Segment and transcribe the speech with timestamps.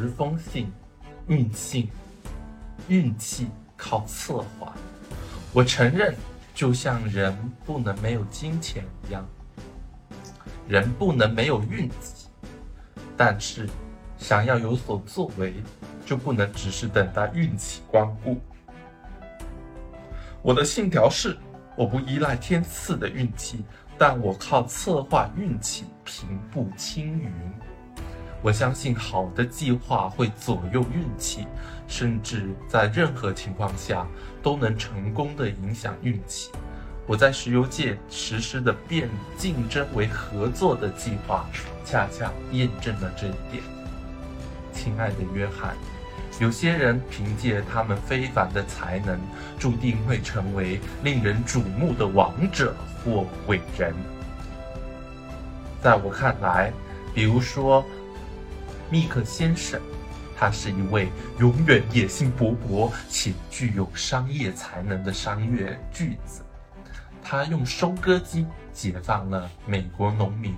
[0.00, 0.72] 十封信，
[1.26, 1.90] 运气，
[2.88, 4.72] 运气靠策划。
[5.52, 6.16] 我承认，
[6.54, 7.36] 就像人
[7.66, 9.28] 不能没有金钱一样，
[10.66, 12.30] 人不能没有运气。
[13.14, 13.68] 但是，
[14.16, 15.52] 想要有所作为，
[16.06, 18.40] 就不能只是等待运气光顾。
[20.40, 21.36] 我的信条是：
[21.76, 23.62] 我不依赖天赐的运气，
[23.98, 27.30] 但我靠策划运气平步青云。
[28.42, 31.46] 我相信好的计划会左右运气，
[31.86, 34.06] 甚至在任何情况下
[34.42, 36.50] 都能成功的影响运气。
[37.06, 41.44] 我在石油界实施的变竞争为合作的计划，
[41.84, 43.62] 恰恰验证了这一点。
[44.72, 45.76] 亲爱的约翰，
[46.40, 49.20] 有些人凭借他们非凡的才能，
[49.58, 53.94] 注定会成为令人瞩目的王者或伟人。
[55.82, 56.72] 在我看来，
[57.14, 57.84] 比如说。
[58.90, 59.80] 密克先生，
[60.36, 66.42] 他是一位永远野心勃勃且具有商业才能的商业巨子。
[67.22, 70.56] 他用收割机解放了美国农民，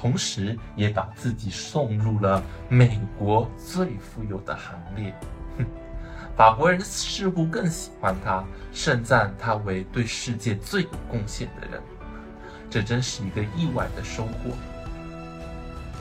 [0.00, 5.12] 同时也把自己送入了美国最富有的行列。
[5.58, 5.66] 哼，
[6.36, 11.82] 法国人似乎更喜欢他，盛赞他为对世界最有贡献的人。
[12.70, 14.54] 这真是一个意外的收获。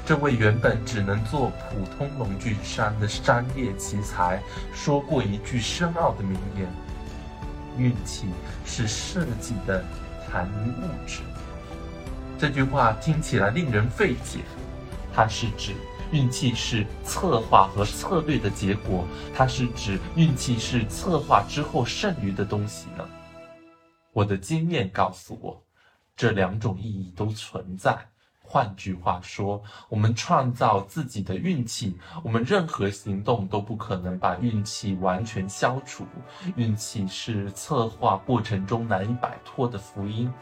[0.07, 4.41] 这位原本只能做普通农具商的商业奇才
[4.73, 6.65] 说过一句深奥的名言
[7.77, 8.27] ：“运气
[8.65, 9.83] 是设计的
[10.25, 11.23] 残余物质。”
[12.39, 14.39] 这句话听起来令人费解。
[15.13, 15.73] 它是指
[16.13, 23.05] 运气是策划和策略的结果，它是指运气是策划之后剩余的东西呢？
[24.13, 25.61] 我的经验告诉我，
[26.15, 28.07] 这两种意义都存在。
[28.49, 36.05] 换句话说，我们创造自己的运气，我们任何行动都不可能把运气完全消除。
[36.55, 40.33] 运气是策划过程中难以摆脱的福音。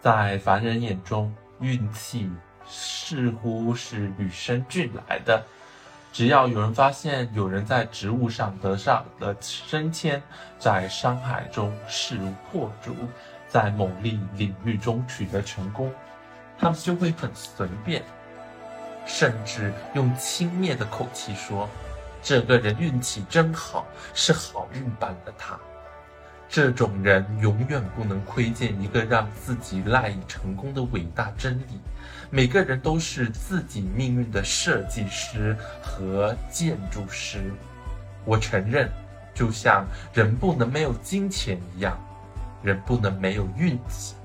[0.00, 2.30] 在凡人眼中，运气
[2.64, 5.42] 似乎是与生俱来的。
[6.12, 10.22] 只要有人发现有人在职务上得上了升迁，
[10.58, 12.94] 在商海中势如破竹。
[13.48, 15.92] 在某领领域中取得成功，
[16.58, 18.02] 他们就会很随便，
[19.06, 21.68] 甚至用轻蔑的口气说
[22.22, 25.58] ：“这个人运气真好，是好运帮了他。”
[26.48, 31.80] 这种人永远不能窥见一个让自己赖以成功的伟大真理：
[32.30, 37.52] 每个人都是自己命运的设计师和建筑师。
[38.24, 38.88] 我承认，
[39.34, 39.84] 就像
[40.14, 41.98] 人不能没有金钱一样。
[42.66, 44.16] 人不能没有运气，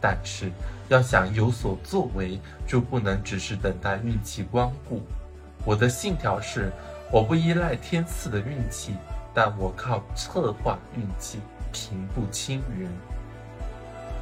[0.00, 0.52] 但是
[0.88, 5.02] 要想有所作为，就不能只是等待运气光顾。
[5.64, 6.70] 我的信条是：
[7.10, 8.94] 我不依赖天赐的运气，
[9.34, 11.40] 但我靠策划运气
[11.72, 12.88] 平步青云。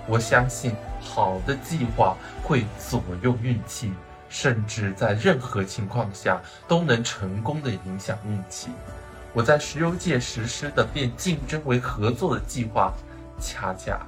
[0.07, 3.93] 我相信好的计划会左右运气，
[4.31, 8.71] 甚至在任何情况下都能成功的影响运气。
[9.35, 12.95] 我在石油界实施的变竞争为合作的计划。
[13.41, 14.01] 恰恰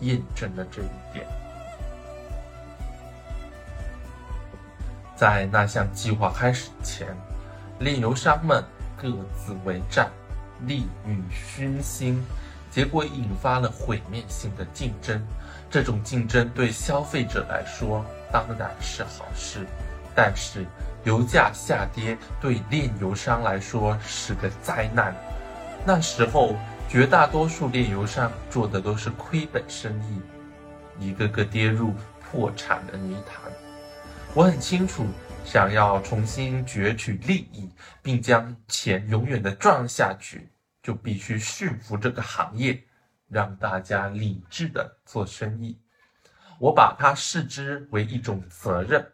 [0.00, 1.26] 验证了这一点。
[5.14, 7.08] 在那项计划开始前，
[7.80, 8.64] 炼油商们
[8.96, 10.10] 各自为战，
[10.66, 12.24] 利欲熏心，
[12.70, 15.22] 结果引发了毁灭性的竞争。
[15.70, 19.66] 这种竞争对消费者来说当然是好事，
[20.14, 20.64] 但是
[21.04, 25.14] 油价下跌对炼油商来说是个灾难。
[25.84, 26.54] 那时候。
[26.90, 30.20] 绝大多数炼油商做的都是亏本生意，
[30.98, 33.48] 一个个跌入破产的泥潭。
[34.34, 35.06] 我很清楚，
[35.44, 37.70] 想要重新攫取利益，
[38.02, 40.50] 并将钱永远的赚下去，
[40.82, 42.82] 就必须驯服这个行业，
[43.28, 45.78] 让大家理智的做生意。
[46.58, 49.06] 我把它视之为一种责任，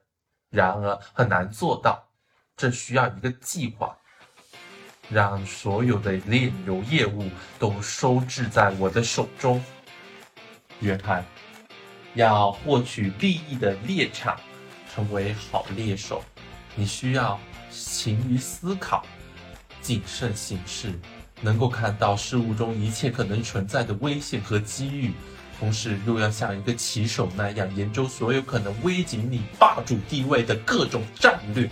[0.49, 2.09] 然而很难做到，
[2.57, 3.95] 这需要一个计划。
[5.09, 9.63] 让所有的炼油业务都收治在我的手中，
[10.81, 11.25] 约翰。
[12.15, 14.41] 要获取利益的猎场，
[14.95, 16.25] 成为好猎手，
[16.75, 17.39] 你需要
[17.71, 19.05] 勤于思考，
[19.83, 20.99] 谨慎行事，
[21.43, 25.13] 能够看到事物中一切可能存在的危险和机遇，
[25.61, 31.69] 同时又要像一个棋手那样研究所有可能危及你霸主地位的各种战略。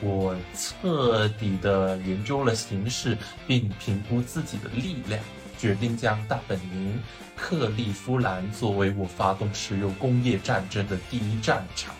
[0.00, 3.16] 我彻底的研究了形势，
[3.46, 5.22] 并评估自己的力量，
[5.58, 6.98] 决定将大本营
[7.36, 11.94] 克利夫兰作为我发动石油工业战争的第一战场。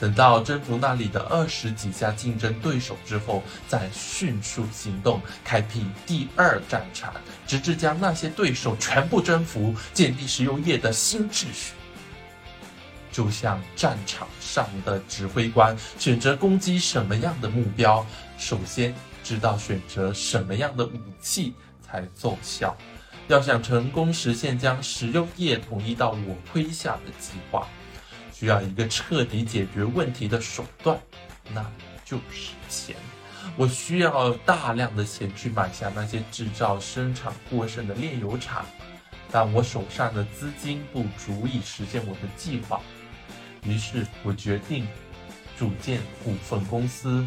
[0.00, 7.14] 等到征服那里的二十几家竞争对手之后，再迅速行动，开辟第二战场，
[7.46, 11.74] 直至将那些对手全部征服，建立石油业的新秩序。
[13.12, 18.04] 就像战场上的指挥官选择攻击什么样的目标，
[18.38, 18.92] 首先
[19.22, 22.76] 知道选择什么样的武器才奏效。
[23.28, 27.68] 要想成功实现将石油业统一到我麾下的计划。
[28.32, 30.98] 需要一个彻底解决问题的手段，
[31.54, 31.64] 那
[32.04, 32.96] 就是钱。
[33.56, 38.66] 我需要大量的钱去买下那些制造生产过剩的炼油厂，
[39.30, 42.80] 但我手上的资金不足以实现我的计划。
[43.64, 44.86] 于是我决定
[45.56, 47.26] 组建股份公司，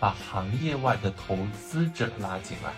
[0.00, 2.72] 把行业外的投资者拉进来。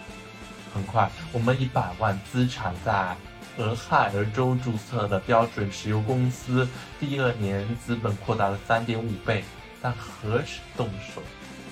[0.75, 3.17] 很快，我们以百万资产在。
[3.57, 6.69] 俄亥俄州注册的标准石油公司，
[7.01, 9.43] 第二年资本扩大了三点五倍，
[9.83, 11.21] 但何时动手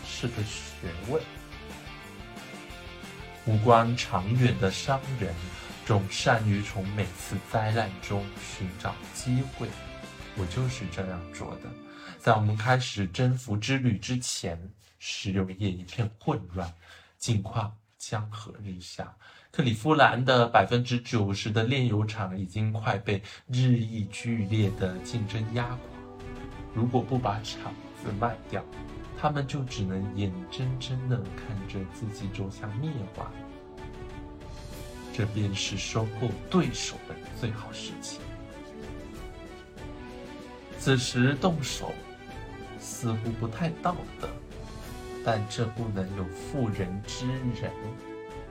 [0.05, 1.23] 是个学问。
[3.45, 5.33] 无关长远的商人，
[5.85, 8.27] 总善于从每次灾难中
[8.59, 9.69] 寻找机会。
[10.39, 11.63] 我就是这样做的。
[12.19, 14.59] 在我们开始征服之旅之前，
[14.99, 16.73] 石油业一片混乱，
[17.19, 19.17] 境况江河日下。
[19.51, 25.79] 克利夫兰的百分之九十的炼油厂已经快被日益剧烈的竞争压垮。
[26.75, 27.73] 如果不把厂
[28.03, 28.63] 子卖掉，
[29.19, 33.33] 他们就只能眼睁睁地看着自己走向灭亡。
[35.15, 38.19] 这便是收购对手的最好时机。
[40.87, 41.91] 此时动手
[42.79, 44.29] 似乎不太道德，
[45.25, 47.27] 但这不能有妇人之
[47.61, 47.73] 仁。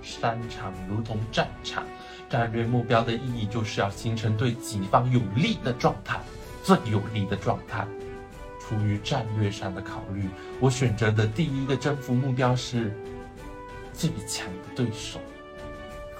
[0.01, 1.85] 商场如同战场，
[2.29, 6.19] 战略目标的意义就是要形成对己方有利的状态，
[6.61, 7.87] 最有利的状态。
[8.59, 10.27] 出于战略上的考虑，
[10.59, 12.93] 我选择的第一个征服目标是
[13.93, 15.21] 最强的对手。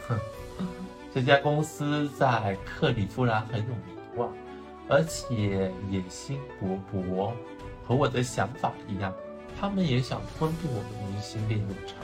[0.08, 0.18] 哼，
[1.14, 4.32] 这家公司在克里夫兰很有名望，
[4.88, 7.32] 而且野心勃勃，
[7.86, 9.14] 和我的想法一样，
[9.60, 11.98] 他们也想吞并我的明星炼油厂。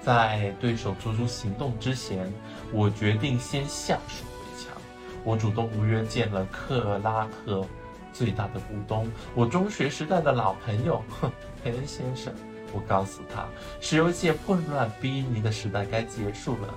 [0.00, 2.32] 在对手做出行动之前，
[2.72, 4.80] 我决定先下手为强。
[5.24, 7.66] 我主动如约见了克拉克
[8.12, 11.28] 最大的股东，我中学时代的老朋友，哼，
[11.64, 12.32] 佩恩先生。
[12.72, 13.48] 我告诉他，
[13.80, 16.74] 石油界混乱逼离的时代该结束了。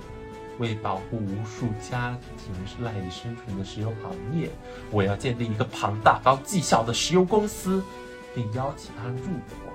[0.60, 4.50] 为保护无数家庭赖以生存的石油行业，
[4.92, 7.82] 我要建立一个庞大、高绩效的石油公司，
[8.36, 9.74] 并邀请他入伙。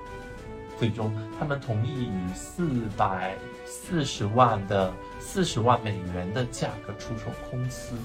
[0.77, 2.67] 最终，他们同意以四
[2.97, 3.35] 百
[3.65, 7.95] 四十万的四十万美元的价格出售公司。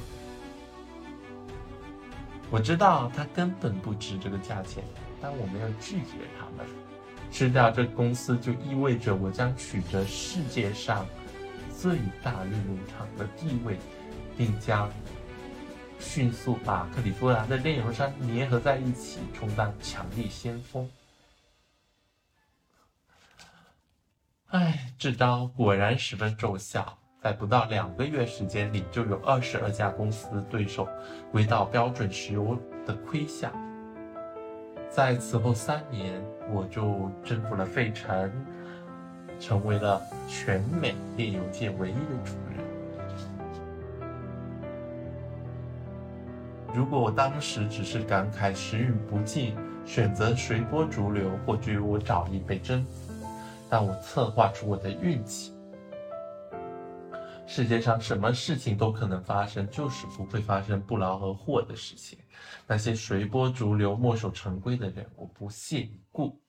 [2.48, 4.82] 我知道他根本不值这个价钱，
[5.20, 6.66] 但我没有拒绝他们。
[7.32, 11.06] 吃掉这公司就意味着我将取得世界上
[11.80, 13.78] 最大炼油厂的地位，
[14.36, 14.90] 并将
[15.98, 20.86] 迅速把克利夫兰的炼油商粘合在一起，充当强力先锋。
[24.48, 30.86] 哎，这招果然十分奏效，在不到两个月时间里，就有二十二家公司对手
[31.32, 33.50] 归到标准石油的麾下。
[34.90, 38.30] 在此后三年，我就征服了费城，
[39.40, 42.60] 成为了全美炼油界唯一的主人。
[46.72, 49.54] 如果我当时只是感慨时运不济，
[49.84, 53.12] 选择随波逐流，或许我早已被征服。
[53.68, 55.52] 但我策划出我的运气。
[57.46, 62.18] 世界上什么事情都可能发生，就是不会发生不劳而获的事情。
[62.66, 66.40] 那些随波逐流、墨守成规的人，我不屑一顾。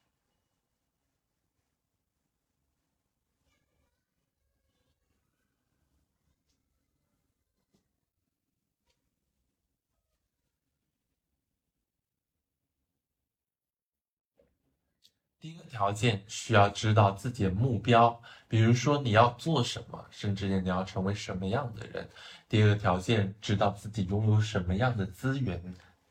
[15.42, 22.08] 第一个条件需要知道自己的目标，比如说你要做什么，甚至你要成为什么样的人。
[22.48, 25.60] 第二个条件，知道自己拥有什么样的资源，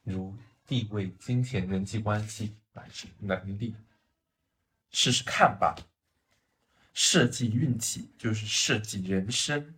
[0.03, 3.77] 如地位、金钱、人际关系乃至能力。
[4.91, 5.77] 试试看吧。
[6.93, 9.77] 设计运气就是设计人生，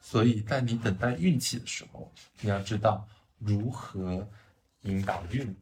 [0.00, 3.06] 所以在你等待运气的时候，你要知道
[3.38, 4.26] 如何
[4.80, 5.54] 引导运。